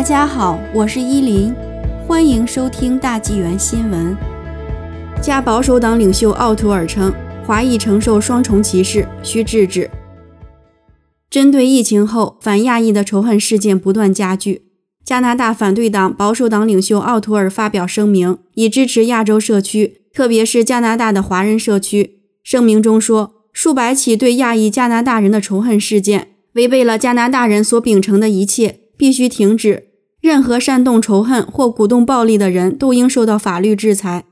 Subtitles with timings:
[0.00, 1.54] 大家好，我是依林，
[2.08, 4.16] 欢迎收听大纪元新闻。
[5.20, 7.12] 加保守党领袖奥图尔称，
[7.44, 9.90] 华裔承受双重歧视，需制止。
[11.28, 14.62] 针对疫情后反亚裔的仇恨事件不断加剧，
[15.04, 22.22] 加拿大反对党保守党领袖奥图尔发表声明，以支持亚洲社区，特别是加拿大的华人社区。
[22.42, 29.88] 声明中说，数百起对亚裔加拿大人的仇恨事件违背了加拿大人所秉承的一切，必须停止。
[30.20, 34.24] 任何煽动仇恨或鼓动暴力的人都应受到法律制裁。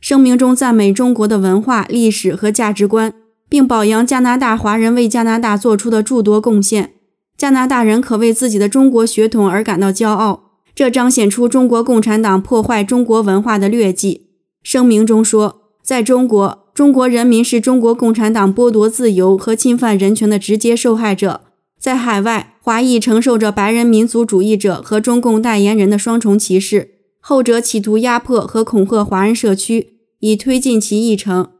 [0.00, 3.12] 声明中赞美中国的文化、历史和价值观。
[3.50, 6.92] 并表扬加拿大华人为加拿大做出的诸多贡献。
[7.36, 14.26] 加拿大人可为自己的中国血统而感到骄傲，这彰显出中国共产党破坏中国文化的劣迹。
[14.62, 21.40] 声明中说，在中国，中国人民是中国共产党剥夺自由和侵犯人权的直接受害者；
[21.78, 31.50] 在海外，华裔承受着白人民族主义者和中共代言人的双重歧视，后者企图压迫和恐吓华人社区，以推进其议程。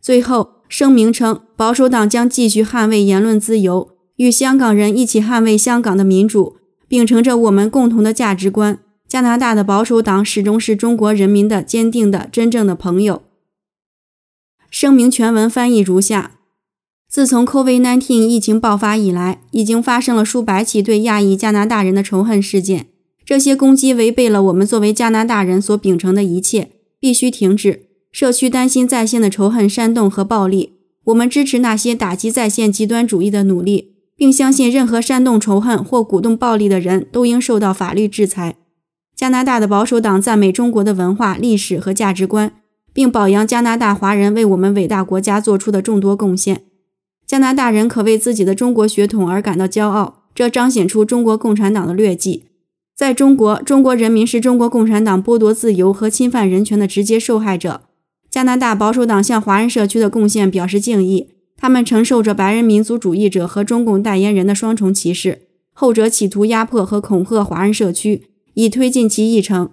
[0.00, 0.62] 最后。
[0.72, 6.56] 声明称，保守党将继续捍卫言论自由，与香港人一起捍卫香港的民主，
[6.88, 8.78] 秉承着我们共同的价值观。
[9.06, 13.20] 加拿大的保守党始终是中国人民的坚定的、真正的朋友。
[14.70, 16.38] 声明全文翻译如下：
[17.12, 22.86] 自从 COVID-19 疫情爆发以来，已经发生了数百起对亚裔加拿大人的仇恨事件，
[23.22, 27.82] 这些攻击违背了我们作为加拿大人所秉承的一切，必须停止。
[28.10, 30.72] 社区担心在线的仇恨煽动和暴力，
[31.04, 38.56] 我们支持那些打击在线极端主义的努力，并相信任何煽动仇恨或鼓动暴力的人都应受到法律制裁。
[39.14, 42.54] 加拿大的保守党赞美中国的文化、历史和价值观，
[42.94, 46.62] 并表扬加拿大华人为我们伟大国家做出的众多贡献。
[47.32, 52.42] 加拿大人可为自己的中国血统而感到骄傲，这彰显出中国共产党的劣迹。
[52.94, 57.80] 在中国，中国人民是中国共产党剥夺自由和侵犯人权的直接受害者。
[58.30, 61.30] 加拿大保守党向华人社区的贡献表示敬意。
[61.56, 69.70] 他们承受着白人民族主义者和中共代言人的双重歧视，后者企图压迫和恐吓华人社区，以推进其议程。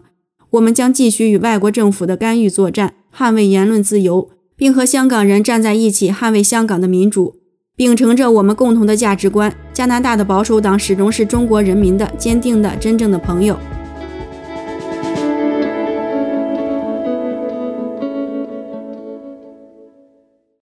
[0.52, 7.36] 我们将继续与外国政府的干预作战，捍卫言论自由，并和香港人站在一起捍卫香港的民主，
[7.80, 9.50] 秉承着我们共同的价值观。
[9.72, 13.58] 加拿大的保守党始终是中国人民的坚定的、真正的朋友。